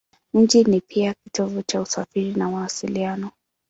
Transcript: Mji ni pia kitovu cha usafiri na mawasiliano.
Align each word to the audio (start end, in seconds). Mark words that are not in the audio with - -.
Mji 0.33 0.63
ni 0.63 0.81
pia 0.81 1.15
kitovu 1.23 1.61
cha 1.67 1.81
usafiri 1.81 2.31
na 2.33 2.49
mawasiliano. 2.51 3.31